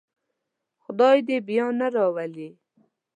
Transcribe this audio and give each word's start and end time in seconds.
خدای 0.83 1.17
دې 1.27 1.35
یې 1.39 1.45
بیا 1.47 1.65
نه 1.79 1.87
راولي. 1.95 2.49